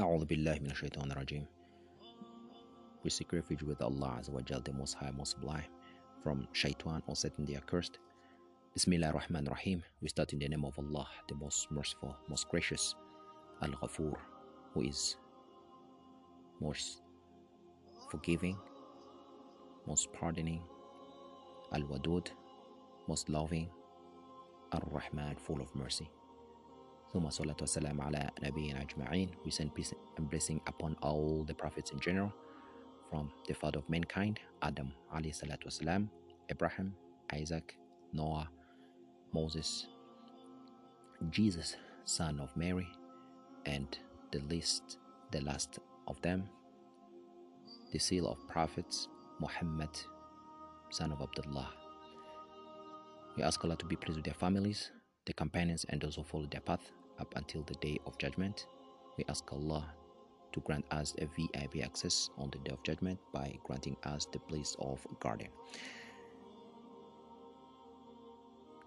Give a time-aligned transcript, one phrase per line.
[0.00, 1.46] A'udhu billahi min shaitan rajim.
[3.04, 5.66] We seek refuge with Allah Azawajal, the Most High, Most Sublime,
[6.22, 7.98] from shaitan or Satan the accursed.
[8.72, 9.82] Bismillah Rahman Rahim.
[10.00, 12.94] We start in the name of Allah, the Most Merciful, Most Gracious,
[13.60, 14.16] Al Ghafur,
[14.72, 15.16] who is
[16.58, 17.02] most
[18.10, 18.56] forgiving,
[19.86, 20.62] most pardoning,
[21.74, 22.28] Al Wadud,
[23.08, 23.68] most loving,
[24.72, 26.10] Al Rahman, full of mercy.
[27.14, 27.20] We
[29.50, 32.32] send peace and blessing upon all the prophets in general,
[33.10, 36.08] from the father of mankind, Adam alayhi salatu wasalam,
[36.48, 36.94] Abraham,
[37.34, 37.76] Isaac,
[38.14, 38.48] Noah,
[39.34, 39.88] Moses,
[41.30, 42.88] Jesus, son of Mary,
[43.66, 43.98] and
[44.30, 44.98] the least,
[45.32, 46.48] the last of them,
[47.92, 49.90] the seal of prophets, Muhammad,
[50.90, 51.70] son of Abdullah.
[53.36, 54.90] We ask Allah to be pleased with their families,
[55.26, 56.90] their companions, and those who follow their path
[57.22, 58.66] up until the day of judgment.
[59.16, 59.86] We ask Allah
[60.52, 64.40] to grant us a VIP access on the day of judgment by granting us the
[64.40, 65.50] place of guardian.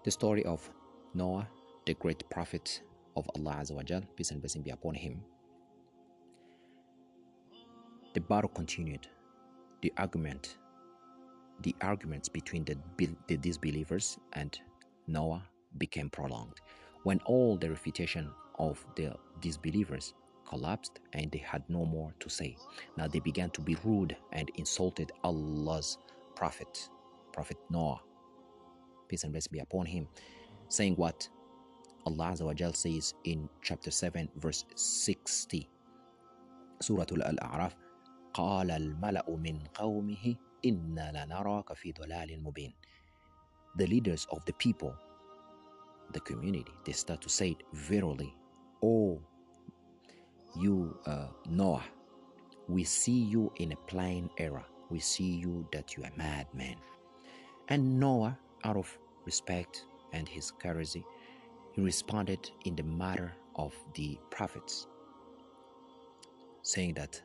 [0.04, 0.70] The story of
[1.14, 1.48] Noah,
[1.86, 2.82] the great prophet
[3.16, 5.22] of Allah Azawajal, peace and blessing be upon him.
[8.14, 9.08] The battle continued.
[9.82, 10.58] The argument,
[11.62, 12.76] the arguments between the,
[13.26, 14.58] the disbelievers and
[15.06, 15.42] Noah
[15.78, 16.60] became prolonged
[17.05, 18.29] when all the refutation
[18.59, 20.13] of the disbelievers
[20.47, 22.55] collapsed and they had no more to say.
[22.97, 25.97] Now they began to be rude and insulted Allah's
[26.35, 26.89] prophet,
[27.33, 28.01] Prophet Noah.
[29.07, 30.07] Peace and blessing be upon him,
[30.69, 31.27] saying what
[32.05, 35.69] Allah Azza says in chapter 7, verse 60.
[36.81, 37.75] Surah Al-A'raf
[38.33, 42.73] قال الملأ من قومه إنا لنراك في ضلال مبين
[43.75, 44.95] The leaders of the people
[46.13, 48.33] the community, they start to say it verily,
[48.83, 49.21] Oh,
[50.59, 51.83] you, uh, Noah,
[52.67, 54.63] we see you in a plain error.
[54.89, 56.75] We see you that you are a madman.
[57.69, 61.05] And Noah, out of respect and his courtesy,
[61.73, 64.87] he responded in the matter of the prophets,
[66.63, 67.21] saying that,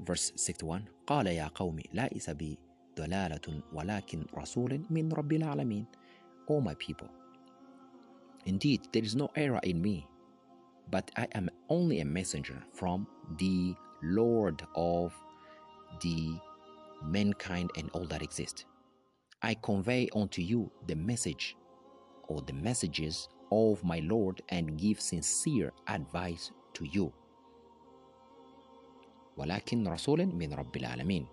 [0.00, 2.58] verse 61, قال يا قوم ليس بي
[2.96, 5.86] ضلالة ولكن رسول من رب العالمين.
[6.48, 7.08] O my people,
[8.46, 10.06] Indeed, there is no error in me,
[10.90, 13.06] but I am only a messenger from
[13.38, 15.14] the Lord of
[16.00, 16.38] the
[17.02, 18.64] mankind and all that exists.
[19.42, 21.56] I convey unto you the message
[22.28, 27.12] or the messages of my Lord and give sincere advice to you.
[29.38, 31.26] ولكن رسول من رب العالمين.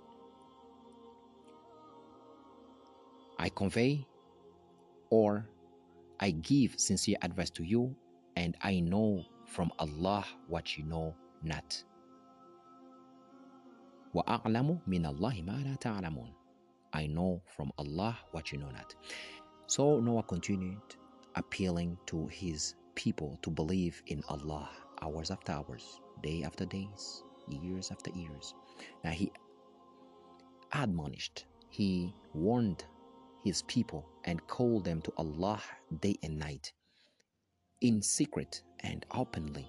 [3.39, 4.05] I convey
[5.09, 5.45] or
[6.21, 7.95] I give sincere advice to you,
[8.35, 11.83] and I know from Allah what you know not.
[14.15, 16.31] وَأَعْلَمُ مِنَ اللَّهِ مَا لَا تَعْلَمُونَ
[16.93, 18.95] I know from Allah what you know not.
[19.67, 20.81] So Noah continued
[21.35, 24.69] appealing to his people to believe in Allah
[25.01, 28.55] hours after hours, day after days, years after years.
[29.03, 29.31] Now he
[30.71, 32.83] admonished, he warned
[33.43, 35.60] his people and called them to Allah
[36.00, 36.72] day and night,
[37.80, 39.68] in secret and openly.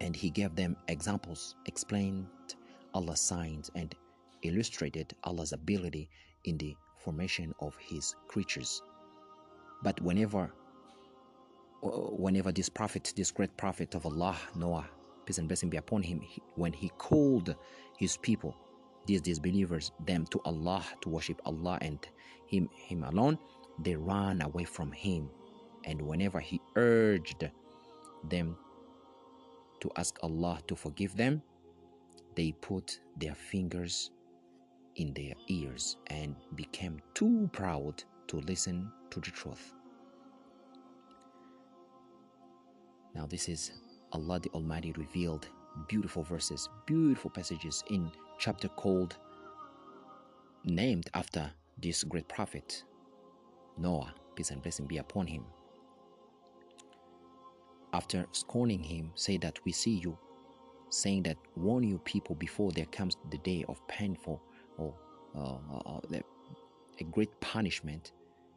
[0.00, 2.26] And he gave them examples, explained
[2.94, 3.94] Allah's signs, and
[4.42, 6.10] illustrated Allah's ability
[6.44, 8.82] in the formation of his creatures.
[9.82, 10.52] But whenever
[11.82, 14.86] whenever this prophet, this great prophet of Allah, Noah,
[15.24, 16.20] peace and blessing be upon him,
[16.54, 17.54] when he called
[17.98, 18.56] his people
[19.06, 21.98] these disbelievers them to Allah to worship Allah and
[22.46, 23.38] him him alone
[23.78, 25.28] they ran away from him.
[25.84, 27.48] And whenever he urged
[28.28, 28.56] them
[29.80, 31.42] to ask Allah to forgive them
[32.34, 34.10] they put their fingers
[34.96, 39.72] in their ears and became too proud to listen to the truth.
[43.14, 43.72] Now this is
[44.12, 45.48] Allah the Almighty revealed
[45.88, 49.16] beautiful verses beautiful passages in chapter called
[50.64, 52.84] named after this great prophet
[53.78, 55.44] Noah, peace and blessing be upon him.
[57.92, 60.16] After scorning him, say that we see you,
[60.90, 64.40] saying that warn you people before there comes the day of painful
[64.78, 64.94] or
[65.36, 66.20] uh, uh, uh
[67.00, 68.12] a great punishment.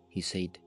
[0.10, 0.58] He said,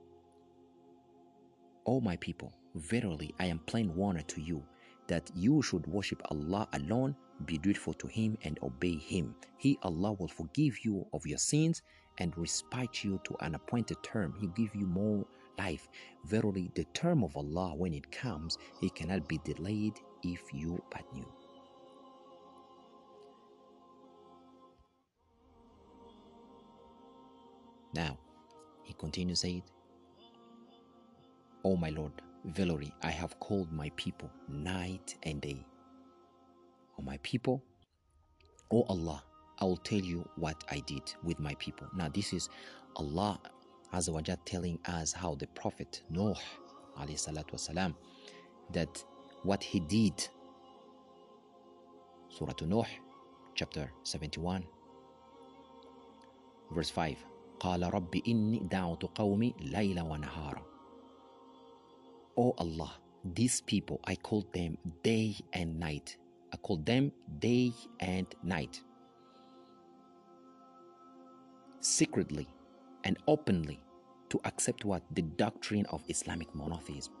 [1.85, 4.63] O my people, verily I am plain warner to you
[5.07, 9.35] that you should worship Allah alone, be dutiful to Him, and obey Him.
[9.57, 11.81] He, Allah, will forgive you of your sins
[12.17, 14.33] and respite you to an appointed term.
[14.39, 15.25] He give you more
[15.57, 15.87] life.
[16.25, 21.03] Verily, the term of Allah, when it comes, it cannot be delayed if you but
[21.13, 21.27] knew.
[27.93, 28.17] Now,
[28.83, 29.63] he continues saying,
[31.63, 32.13] O my Lord,
[32.45, 35.65] verily I have called my people night and day
[36.98, 37.62] O my people,
[38.70, 39.22] O Allah,
[39.60, 41.88] I will tell you what I did with my people.
[41.94, 42.48] Now, this is
[42.96, 43.40] Allah
[43.92, 46.36] Azawajal telling us how the Prophet Noah
[46.98, 47.94] والسلام,
[48.72, 49.04] that
[49.42, 50.28] what he did.
[52.28, 52.84] Surah Nuh,
[53.54, 54.64] chapter 71,
[56.70, 57.16] verse 5.
[57.60, 60.62] قال رب إني دعوت قومي ليلا ونهارا
[62.36, 62.92] Oh Allah,
[63.24, 66.16] these people, I called them day and night.
[66.53, 68.81] I called them day and night.
[71.79, 72.47] Secretly
[73.03, 73.79] and openly
[74.29, 75.01] to accept what?
[75.15, 77.13] The doctrine of Islamic monotheism.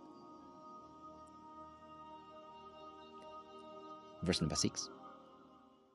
[4.21, 4.89] Verse number 6.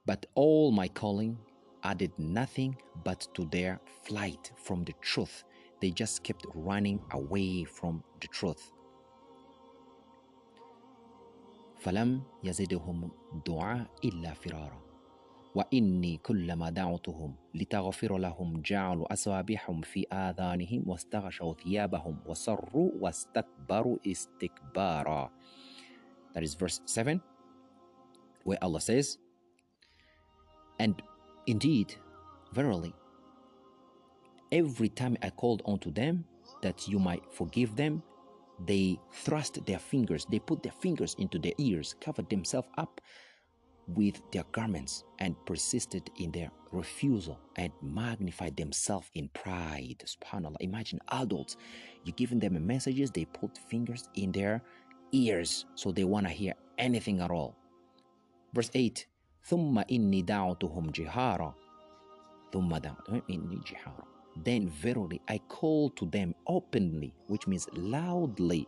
[0.05, 1.39] But all my calling
[1.85, 5.45] added nothing but to their flight from the truth.
[5.81, 8.73] They just kept running away from the truth.
[11.79, 13.11] فلم يزدهم
[13.47, 14.83] دعاء إلا فرارا.
[15.55, 25.31] وإني كلما دعوتهم لتغفر لهم جعلوا أصابعهم في آذانهم واستغشوا ثيابهم وصروا واستكبروا استكبارا.
[26.35, 27.21] That is verse 7
[28.45, 29.19] where Allah says
[30.79, 31.03] And
[31.49, 31.95] Indeed,
[32.53, 32.93] verily,
[34.53, 36.27] every time I called unto them
[36.61, 38.03] that you might forgive them,
[38.66, 43.02] they thrust their fingers, they put their fingers into their ears, covered themselves up
[43.88, 50.04] with their garments, and persisted in their refusal and magnified themselves in pride.
[50.06, 50.56] SubhanAllah.
[50.62, 51.58] Imagine adults,
[52.04, 54.62] you're giving them messages, they put fingers in their
[55.12, 57.56] ears so they want to hear anything at all.
[58.54, 59.08] Verse 8
[59.46, 61.56] ثم إني دعوتهم جهارا
[62.54, 64.08] ثم دعوتهم إني جهارا
[64.38, 68.68] Then verily I call to them openly which means loudly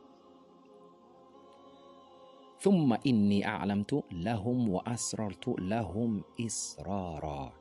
[2.60, 7.52] ثم إني أعلمت لهم وأسررت لهم إسرارا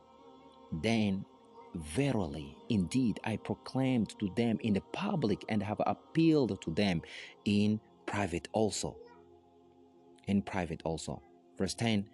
[0.73, 1.25] Then
[1.75, 7.03] verily indeed I proclaimed to them in the public and have appealed to them
[7.45, 8.97] in private also
[10.27, 11.23] in private also
[11.59, 12.05] verse 10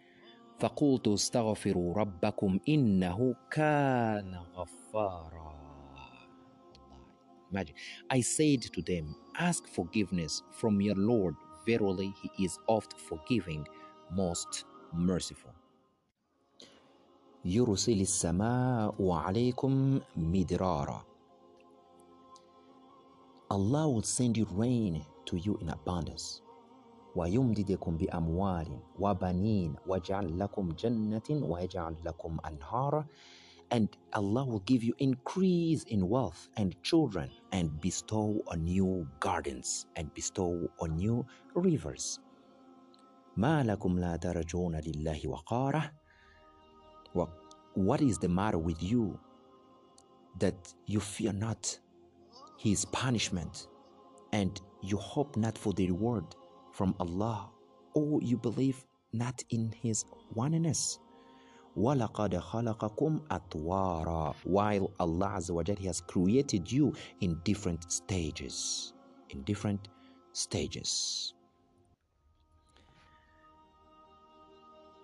[0.59, 5.54] فقلت استغفروا ربكم إنه كان غفارا
[7.55, 7.75] Imagine,
[8.11, 11.35] I said to them, Ask forgiveness from your Lord.
[11.67, 13.67] Verily, He is oft forgiving,
[14.13, 15.53] most merciful.
[17.45, 21.05] يرسل السماء عليكم مدرارا
[23.51, 26.43] Allah will send you rain to you in abundance.
[27.17, 33.07] ويمددكم بأموال وبنين ويجعل لكم جنة ويجعل لكم أنهارا
[33.71, 39.87] and Allah will give you increase in wealth and children and bestow on you gardens
[39.97, 41.25] and bestow on you
[41.55, 42.19] rivers
[43.37, 45.93] ما لكم لا ترجون لله وقارة
[47.75, 49.19] What is the matter with you
[50.39, 51.79] that you fear not
[52.59, 53.69] his punishment
[54.33, 56.25] and you hope not for the reward
[56.73, 57.51] from Allah
[57.95, 60.99] or you believe not in His oneness.
[61.78, 68.94] وَلَقَدْ خَلَقَكُمْ أَطْوَارًا While Allah Jal, He has created you in different stages.
[69.30, 69.90] In different
[70.32, 71.34] stages.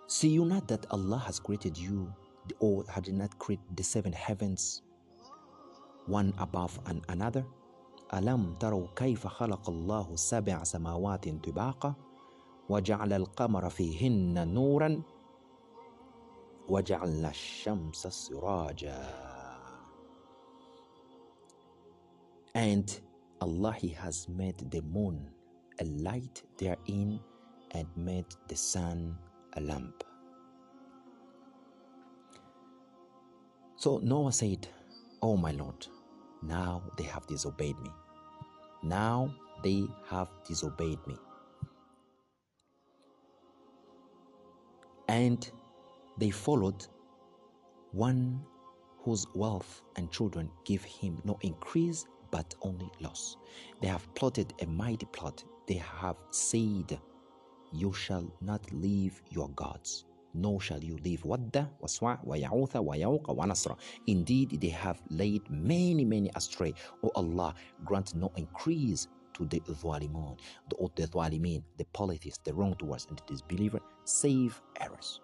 [0.07, 2.13] See you not that Allah has created you
[2.59, 4.81] or had not created the seven heavens
[6.07, 7.45] one above and another
[8.13, 11.93] ألم تروا كيف خلق الله سبع سماوات طباقا
[12.69, 15.01] وجعل القمر فيهن نورا
[16.70, 19.26] وجعلنا الشمس سراجا
[22.54, 23.00] And
[23.40, 25.28] Allah He has made the moon
[25.78, 27.20] a light therein
[27.72, 29.16] and made the sun
[29.56, 30.02] a lamp.
[33.76, 34.66] So Noah said,
[35.20, 35.86] Oh my Lord,
[36.42, 37.90] now they have disobeyed me.
[38.82, 41.16] Now they have disobeyed me.
[45.08, 45.48] And
[46.21, 46.85] they followed
[47.93, 48.39] one
[48.99, 53.37] whose wealth and children give him no increase but only loss.
[53.81, 55.43] They have plotted a mighty plot.
[55.67, 56.99] They have said,
[57.73, 63.75] You shall not leave your gods nor shall you leave Wadda, Waswa, Waya'utha, Wayauqa, Wanasra.
[64.07, 66.73] Indeed, they have laid many, many astray.
[67.03, 73.07] O Allah, grant no increase to the Zalimun, the, the Zalimin, the polytheists, the wrongdoers,
[73.09, 75.19] and the disbeliever, save errors.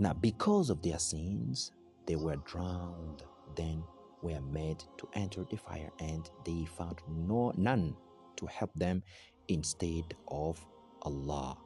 [0.00, 1.72] Now, because of their sins,
[2.06, 3.22] they were drowned,
[3.54, 3.84] then
[4.22, 7.94] were made to enter the fire, and they found no none
[8.36, 9.02] to help them
[9.48, 10.58] instead of
[11.02, 11.58] Allah.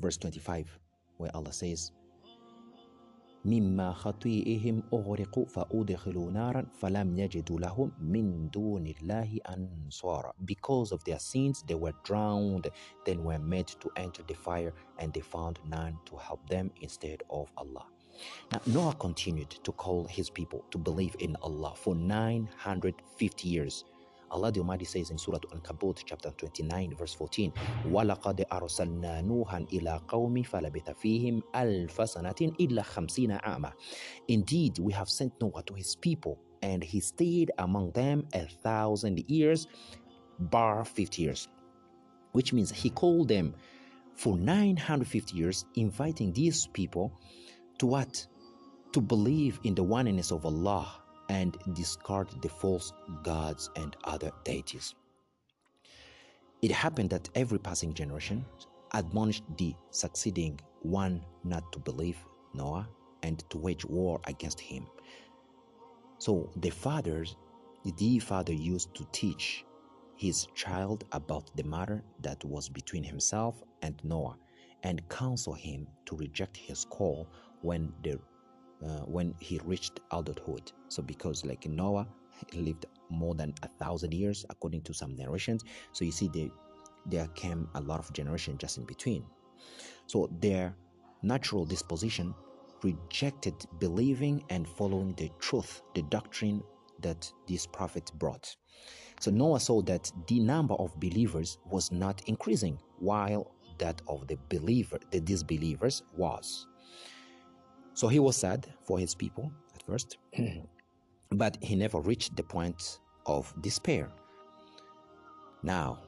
[0.00, 0.78] Verse 25,
[1.18, 1.92] where Allah says,
[3.45, 11.19] مما خطيئهم أغرقوا فأدخلوا نارا فلم يجدوا لهم من دون الله أنصارا Because of their
[11.19, 12.67] sins they were drowned
[13.05, 17.21] then were made to enter the fire and they found none to help them instead
[17.29, 17.85] of Allah
[18.51, 23.85] Now Noah continued to call his people to believe in Allah for 950 years
[24.30, 27.52] Allah the Almighty says in Surah Al-Ankabut, chapter 29, verse 14,
[27.86, 33.72] وَلَقَدْ أَرْسَلْنَا نُوحًا إِلَىٰ قَوْمِ فَلَبِثَ فِيهِمْ أَلْفَ سَنَةٍ إِلَّا خَمْسِينَ عَامًا
[34.28, 39.18] Indeed, we have sent Noah to his people, and he stayed among them a thousand
[39.28, 39.66] years,
[40.38, 41.48] bar 50 years.
[42.32, 43.56] Which means he called them
[44.14, 47.12] for 950 years, inviting these people
[47.78, 48.26] to what?
[48.92, 50.99] To believe in the oneness of Allah
[51.30, 54.96] and discard the false gods and other deities.
[56.60, 58.44] It happened that every passing generation
[58.92, 62.18] admonished the succeeding one not to believe
[62.52, 62.88] Noah
[63.22, 64.88] and to wage war against him.
[66.18, 67.36] So the fathers,
[67.84, 69.64] the father used to teach
[70.16, 74.36] his child about the matter that was between himself and Noah
[74.82, 77.28] and counsel him to reject his call
[77.62, 78.18] when the
[78.84, 80.72] uh, when he reached adulthood.
[80.88, 82.06] So because like Noah
[82.54, 86.50] lived more than a thousand years according to some narrations, so you see the,
[87.06, 89.24] there came a lot of generation just in between.
[90.06, 90.74] So their
[91.22, 92.34] natural disposition
[92.82, 96.62] rejected believing and following the truth, the doctrine
[97.00, 98.56] that this prophet brought.
[99.20, 104.38] So Noah saw that the number of believers was not increasing, while that of the
[104.48, 106.66] believer, the disbelievers was.
[107.94, 110.18] So he was sad for his people at first,
[111.30, 114.08] but he never reached the point of despair.
[115.62, 115.98] Now,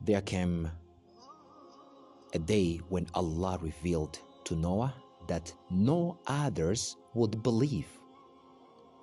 [0.00, 0.70] there came
[2.34, 4.94] a day when Allah revealed to Noah
[5.26, 7.86] that no others would believe.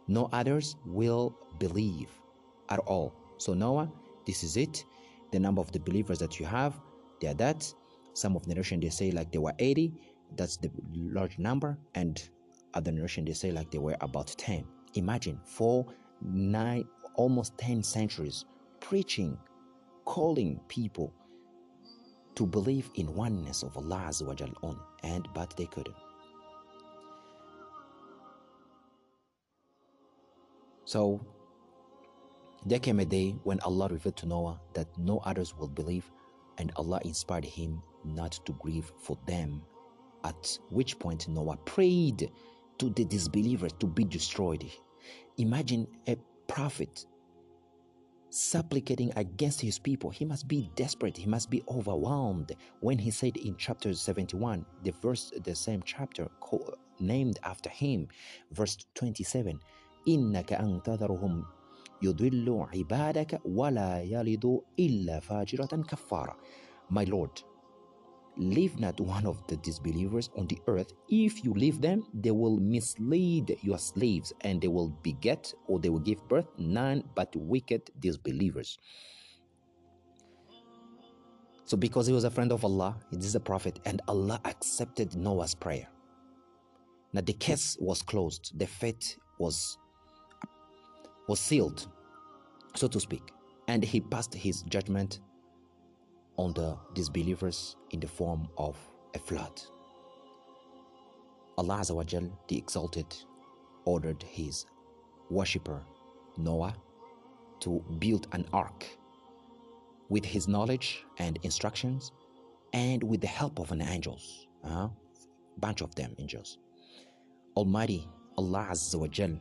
[0.08, 2.10] No others will believe
[2.70, 3.14] at all.
[3.38, 3.92] So, Noah,
[4.26, 4.84] this is it.
[5.32, 6.80] The number of the believers that you have,
[7.22, 7.72] they are that.
[8.14, 9.94] Some of the narration they say like they were 80,
[10.36, 11.78] that's the large number.
[11.96, 12.22] And
[12.74, 14.66] other narration they say like they were about 10.
[14.96, 15.86] Imagine for
[16.22, 18.46] nine, almost 10 centuries
[18.80, 19.38] preaching,
[20.06, 21.14] calling people
[22.36, 24.12] to believe in oneness of Allah
[24.62, 25.96] only, and but they couldn't.
[30.86, 31.20] So
[32.66, 36.10] there came a day when Allah revealed to Noah that no others will believe,
[36.60, 39.64] and Allah inspired him not to grieve for them
[40.27, 42.31] At which point Noah prayed
[42.79, 44.65] to the disbelievers to be destroyed.
[45.39, 47.07] Imagine a prophet
[48.31, 50.11] supplicating against his people.
[50.11, 51.17] He must be desperate.
[51.17, 52.53] He must be overwhelmed.
[52.81, 56.31] When he said in chapter 71, the verse, the same chapter
[56.99, 58.09] named after him,
[58.53, 59.59] verse 27,
[60.09, 61.45] إنك أن تذرهم
[62.03, 66.37] يضل عبادك ولا يلد إلا فاجرة كفارة.
[66.91, 67.43] My Lord,
[68.38, 70.94] leave not one of the disbelievers on the earth.
[71.10, 75.90] If you leave them, they will mislead your slaves and they will beget or they
[75.90, 78.78] will give birth none but wicked disbelievers.
[81.66, 85.18] So, because he was a friend of Allah, he is a prophet, and Allah accepted
[85.18, 85.86] Noah's prayer.
[87.12, 89.78] Now, the case was closed, the fate was,
[91.28, 91.90] was sealed,
[92.74, 93.34] so to speak,
[93.68, 95.20] and he passed his judgment
[96.38, 98.78] on the disbelievers in the form of
[99.16, 99.62] a flood.
[101.58, 103.16] Allah Azawajal, the Exalted,
[103.86, 104.66] ordered his
[105.30, 105.84] worshipper
[106.38, 106.76] Noah
[107.62, 108.86] to build an ark
[110.10, 112.12] with his knowledge and instructions
[112.74, 114.90] and with the help of an angels, a uh,
[115.58, 116.60] bunch of them angels.
[117.56, 119.40] Almighty Allah Azawajal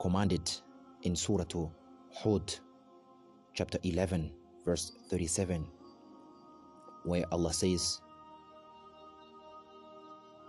[0.00, 0.50] commanded
[1.02, 1.44] in Surah
[2.12, 2.54] Hud,
[3.54, 4.32] chapter 11,
[4.65, 5.65] verse 37,
[7.05, 8.01] where Allah says,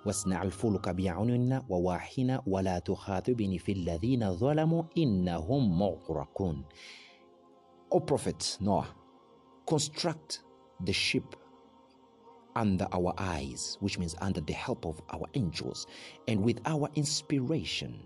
[0.06, 6.64] واصنع الفلك بأعيننا وواحنا ولا تخاطبني في الذين ظلموا إنهم مغرقون
[7.92, 8.88] O Prophet Noah,
[9.66, 10.40] construct
[10.80, 11.36] the ship
[12.56, 15.86] under our eyes, which means under the help of our angels,
[16.26, 18.00] and with our inspiration,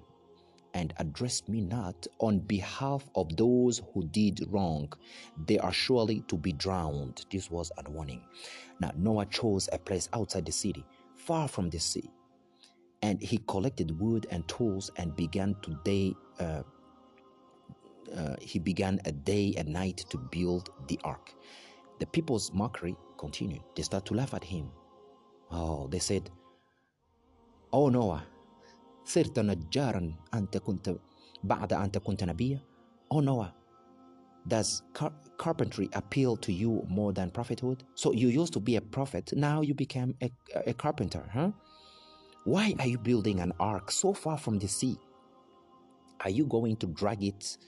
[0.74, 4.92] and address me not on behalf of those who did wrong.
[5.48, 7.26] They are surely to be drowned.
[7.32, 8.22] This was a warning.
[8.80, 10.86] Now, Noah chose a place outside the city,
[11.16, 12.10] far from the sea.
[13.02, 16.16] And he collected wood and tools and began to day.
[16.40, 16.64] Uh,
[18.16, 21.34] uh, he began a day and night to build the ark.
[22.00, 23.62] The people's mockery continued.
[23.76, 24.72] They started to laugh at him.
[25.52, 26.30] Oh, they said,
[27.74, 28.24] Oh Noah,
[29.05, 30.97] صرت نجارا أنت كنت
[31.45, 32.61] بعد أنت كنت نبيا
[33.15, 33.55] Oh Noah,
[34.49, 37.85] does car- carpentry appeal to you more than prophethood?
[37.95, 40.31] So you used to be a prophet, now you became a,
[40.67, 41.53] a carpenter, huh?
[42.45, 44.99] Why are you building an ark so far from the sea?
[46.23, 47.59] Are you going to drag it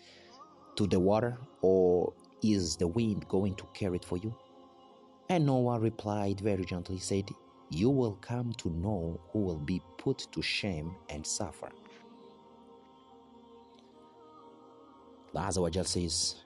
[0.77, 4.35] to the water, or is the wind going to carry it for you?
[5.29, 7.31] And Noah replied very gently, said,
[7.71, 11.71] You will come to know who will be put to shame and suffer.
[15.35, 16.37] Allah Azza wa Jal says,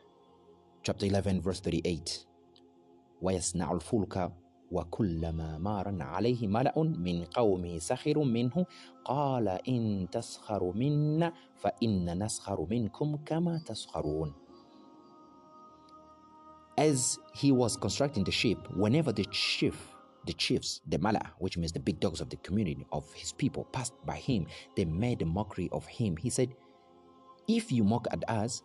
[0.83, 2.27] chapter 11, verse 38,
[3.23, 4.33] ويصنع الفلك
[4.73, 8.67] وكلما مار عليه ملأ من قومه سخروا منه
[9.05, 14.33] قال إن تسخروا منا فإن نسخر منكم كما تسخرون
[16.79, 19.77] As he was constructing the ship, whenever the chief,
[20.28, 23.66] the chiefs, the mala, which means the big dogs of the community of his people,
[23.72, 26.16] passed by him, they made a mockery of him.
[26.18, 26.54] He said,
[27.48, 28.62] If you mock at us,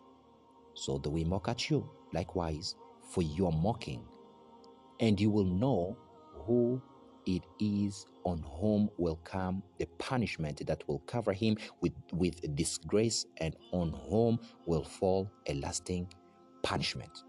[0.75, 1.89] so do we mock at you.
[2.13, 2.75] Likewise,
[3.11, 4.03] for your mocking,
[4.99, 5.97] and you will know
[6.45, 6.81] who
[7.25, 13.25] it is on whom will come the punishment that will cover him with, with disgrace
[13.37, 16.07] and on whom will fall a lasting
[16.61, 17.23] punishment.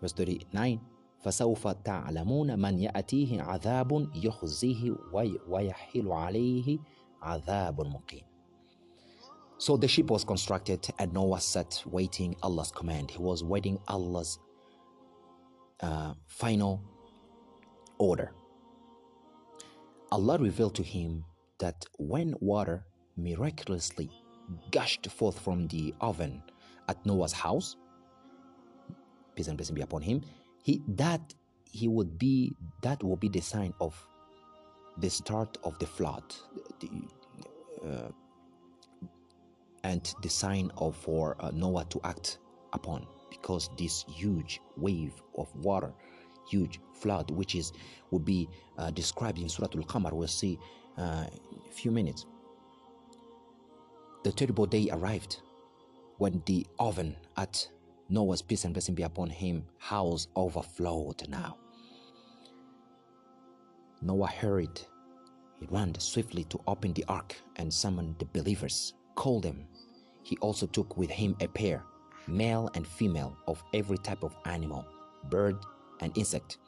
[0.00, 0.80] Verse 39
[1.23, 4.95] فسوف تعلمون من يأتيه عذاب يخزيه
[5.47, 6.79] ويحل عليه
[7.21, 8.23] عذاب مقيم
[9.57, 13.11] So the ship was constructed and Noah sat waiting Allah's command.
[13.11, 14.37] He was waiting Allah's
[15.79, 16.81] uh, final
[17.97, 18.33] order.
[20.11, 21.23] Allah revealed to him
[21.59, 24.09] that when water miraculously
[24.71, 26.43] gushed forth from the oven
[26.89, 27.77] at Noah's house,
[29.35, 30.21] peace and blessing be upon him,
[30.62, 31.34] he that
[31.70, 33.94] he would be that will be the sign of
[34.98, 36.24] the start of the flood,
[36.80, 36.90] the,
[37.86, 38.08] uh,
[39.84, 42.38] and the sign of for uh, Noah to act
[42.72, 45.92] upon, because this huge wave of water
[46.48, 47.72] huge flood, which is
[48.10, 50.12] will be uh, described in Surah Al-Qamar.
[50.12, 50.58] We'll see
[50.96, 51.26] uh,
[51.68, 52.26] a few minutes.
[54.24, 55.42] The terrible day arrived
[56.18, 57.68] when the oven at
[58.08, 61.58] Noah's peace and blessing be upon him house overflowed now.
[64.00, 64.80] Noah hurried.
[65.60, 69.66] He ran swiftly to open the ark and summon the believers, called them.
[70.22, 71.84] He also took with him a pair,
[72.26, 74.86] male and female, of every type of animal,
[75.28, 75.56] bird,
[76.00, 76.58] and insect.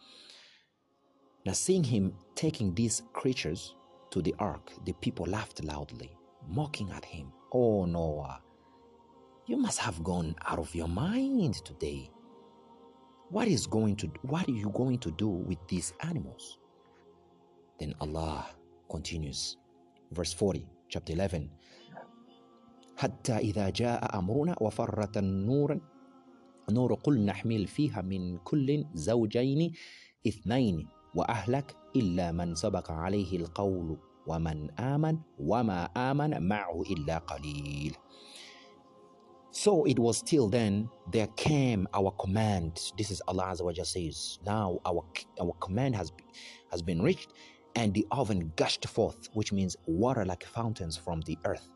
[1.46, 3.74] Now, seeing him taking these creatures
[4.10, 6.10] to the ark, the people laughed loudly,
[6.48, 7.32] mocking at him.
[7.52, 8.40] Oh, Noah,
[9.49, 12.09] you must have gone out of your mind today.
[13.29, 16.59] What is going to what are you going to do with these animals?
[17.79, 18.45] Then Allah
[18.89, 19.57] continues,
[20.11, 21.49] verse 40, chapter 11.
[22.97, 25.79] حتى إذا جاء أمرنا وفرت النور
[26.71, 29.73] نور قل نحمل فيها من كل زوجين
[30.27, 33.97] اثنين وأهلك إلا من سبق عليه القول
[34.27, 37.95] ومن آمن وما آمن معه إلا قليل
[39.52, 42.92] so it was till then there came our command.
[42.96, 44.38] This is Allah Azza wa Jalla says.
[44.46, 45.04] Now our
[45.40, 46.12] our command has
[46.70, 47.32] has been reached,
[47.74, 51.68] and the oven gushed forth, which means water like fountains from the earth.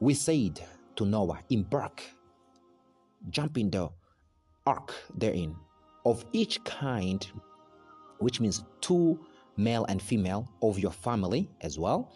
[0.00, 0.60] We said
[0.96, 2.02] to Noah, embark,
[3.28, 3.90] jump in the
[4.66, 5.54] ark therein
[6.06, 7.26] of each kind,
[8.20, 9.20] which means two
[9.58, 12.12] male and female of your family as well,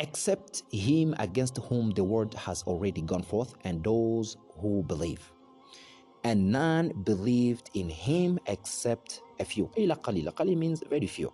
[0.00, 5.32] except him against whom the word has already gone forth, and those who believe.
[6.24, 9.68] And none believed in him except a few.
[9.76, 11.32] Qalil means very few.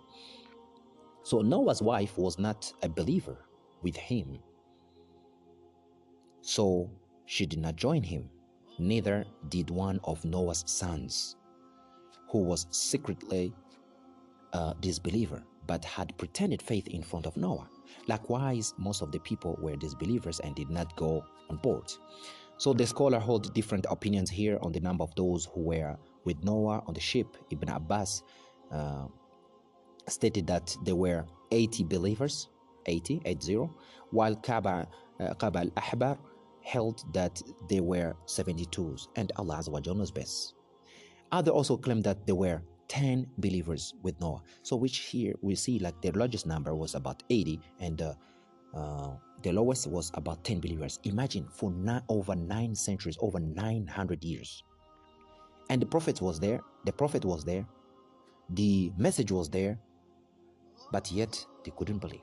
[1.23, 3.45] So Noah's wife was not a believer
[3.81, 4.39] with him.
[6.41, 6.89] So
[7.25, 8.29] she did not join him.
[8.79, 11.35] Neither did one of Noah's sons,
[12.29, 13.53] who was secretly
[14.53, 17.69] a disbeliever but had pretended faith in front of Noah.
[18.07, 21.91] Likewise, most of the people were disbelievers and did not go on board.
[22.57, 25.95] So the scholar hold different opinions here on the number of those who were
[26.25, 27.37] with Noah on the ship.
[27.51, 28.23] Ibn Abbas
[28.71, 29.05] uh,
[30.07, 32.49] stated that there were 80 believers
[32.87, 33.69] 80, 80
[34.11, 34.87] while Kaaba,
[35.19, 36.17] uh, Ka'b al-Ahbar
[36.61, 40.55] held that they were 72s and Allah Azza wa Jalla best.
[41.31, 44.41] Others also claim that there were 10 believers with Noah.
[44.63, 48.13] So which here we see like the largest number was about 80 and uh,
[48.75, 49.11] uh,
[49.43, 50.99] the lowest was about 10 believers.
[51.03, 51.73] Imagine for
[52.09, 54.63] over nine centuries, over 900 years.
[55.69, 57.65] And the prophet was there, the prophet was there,
[58.49, 59.77] the message was there,
[60.91, 62.21] but yet they couldn't believe.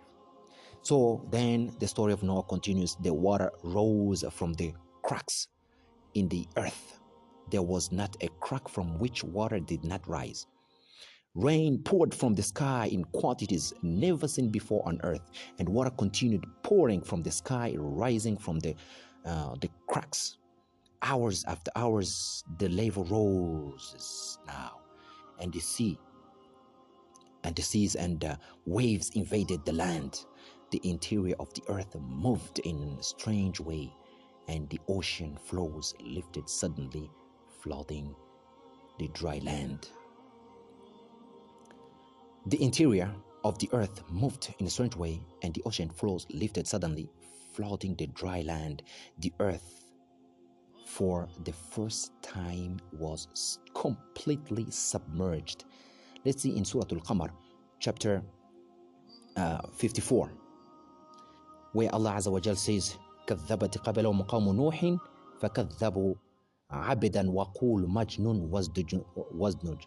[0.83, 2.97] So then the story of Noah continues.
[2.97, 5.49] The water rose from the cracks
[6.15, 7.01] in the earth.
[7.51, 10.47] There was not a crack from which water did not rise.
[11.35, 16.45] Rain poured from the sky in quantities never seen before on earth, and water continued
[16.63, 18.75] pouring from the sky, rising from the,
[19.25, 20.39] uh, the cracks.
[21.03, 24.81] Hours after hours, the lava rose now,
[25.41, 25.99] and the sea
[27.45, 30.25] and the seas and uh, waves invaded the land.
[30.71, 33.93] The interior of the earth moved in a strange way,
[34.49, 37.11] and the ocean flows lifted suddenly,
[37.63, 38.15] flooding
[38.99, 39.89] the dry land.
[42.48, 46.68] The interior of the earth moved in a strange way, and the ocean flows lifted
[46.68, 47.10] suddenly,
[47.54, 48.84] flooding the dry land.
[49.20, 49.86] The earth,
[50.86, 55.66] for the first time, was completely submerged.
[56.26, 57.30] Let's see in Surah Al-Qamar,
[57.80, 58.22] chapter
[59.36, 60.32] uh, 54,
[61.74, 62.98] where Allah Azza wa Jal says,
[63.30, 64.98] كذبت قبلهم قوم نوح
[65.40, 66.16] فكذبوا
[66.72, 69.86] عبدا وقول مجنون وازدج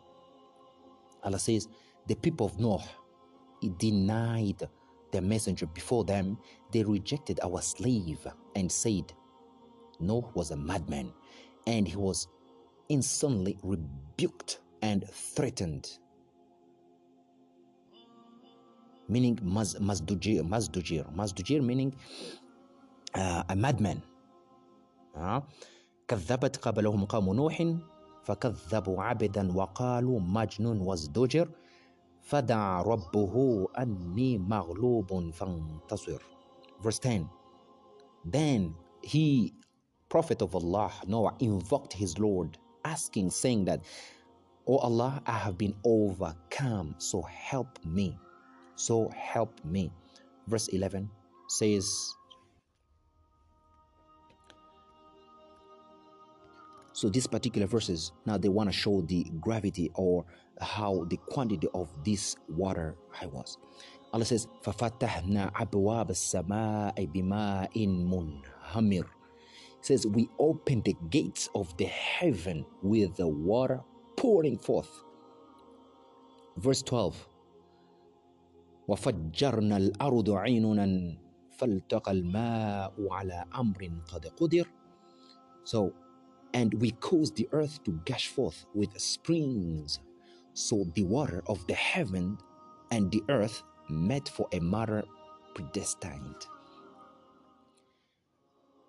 [1.24, 1.68] Allah says,
[2.06, 2.84] the people of Noah
[3.78, 4.68] denied
[5.12, 6.38] the messenger before them.
[6.72, 9.12] They rejected our slave and said,
[10.00, 11.12] Noah was a madman,
[11.66, 12.28] and he was
[12.88, 15.98] instantly rebuked and threatened.
[19.08, 21.94] Meaning maz, mazdujir, mazdujir, mazdujir meaning
[23.14, 24.02] uh, a madman.
[25.16, 25.40] Uh,
[26.08, 27.76] كذبت قبلهم قوم نوح
[28.24, 31.48] فكذبوا عبدا وقالوا مجنون وازدجر
[32.26, 36.22] فدعا ربه أني مغلوب فانتصر
[36.82, 37.26] verse 10
[38.24, 39.52] then he
[40.08, 43.80] prophet of Allah Noah invoked his Lord asking saying that
[44.66, 48.16] oh Allah I have been overcome so help me
[48.76, 49.92] so help me
[50.46, 51.10] verse 11
[51.48, 52.14] says
[56.94, 60.24] So these particular verses, now they want to show the gravity or
[60.60, 63.58] how the quantity of this water I was.
[64.12, 69.04] Allah says, فَفَتَحْنَا أَبْوَابَ السَّمَاءِ بِمَاءٍ مُنْهَمِرٍ
[69.80, 73.80] says, we opened the gates of the heaven with the water
[74.16, 75.04] pouring forth.
[76.56, 77.28] Verse 12,
[78.88, 81.16] وَفَجَّرْنَا الْأَرْضُ عَيْنُنًا
[81.58, 84.66] فَالْتَقَى الْمَاءُ عَلَى أَمْرٍ قَدْ قُدِرٍ
[85.64, 85.92] So
[86.54, 90.00] and we caused the earth to gush forth with springs.
[90.56, 92.38] So the water of the heaven
[92.90, 95.04] and the earth met for a matter
[95.54, 96.46] predestined.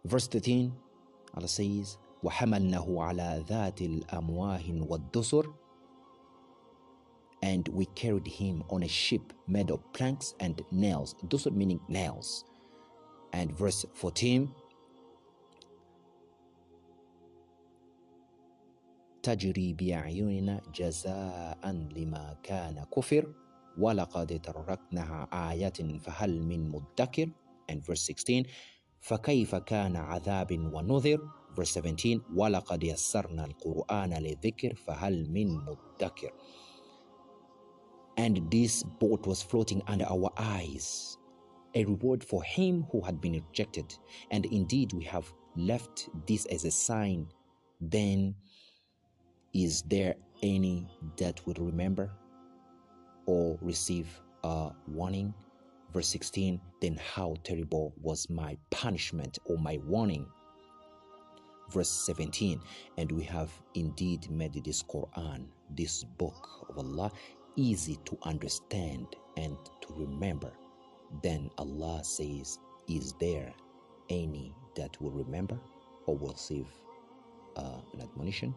[0.05, 0.73] Verse 13,
[1.35, 5.53] Allah says, وَحَمَلْنَهُ عَلَى ذَاتِ الْأَمْوَاهِ وَالدُّسُرِ
[7.41, 11.15] And we carried him on a ship made of planks and nails.
[11.27, 12.45] Dusur meaning nails.
[13.33, 14.51] And verse 14,
[19.28, 21.60] تجري بأعيننا جزاء
[21.96, 23.34] لما كان كفر
[23.78, 27.30] ولقد تركناها آية فهل من مدكر
[27.72, 28.42] and verse 16
[29.00, 31.20] فكيف كان عذاب ونذر
[31.56, 36.32] verse 17 ولقد يسرنا القرآن للذكر فهل من مدكر
[38.16, 41.18] and this boat was floating under our eyes
[41.76, 43.94] a reward for him who had been rejected
[44.30, 47.26] and indeed we have left this as a sign
[47.80, 48.34] then
[49.54, 52.10] Is there any that would remember
[53.26, 54.08] or receive
[54.44, 55.32] a warning?
[55.92, 60.26] Verse 16 Then how terrible was my punishment or my warning?
[61.70, 62.60] Verse 17
[62.98, 67.10] And we have indeed made this Quran, this book of Allah,
[67.56, 69.06] easy to understand
[69.38, 70.52] and to remember.
[71.22, 73.52] Then Allah says, Is there
[74.10, 75.58] any that will remember
[76.06, 76.66] or will receive
[77.56, 78.54] uh, an admonition?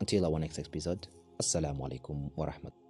[0.00, 1.08] Until our next episode,
[1.40, 2.85] Assalamu alaikum wa rahmatullahi.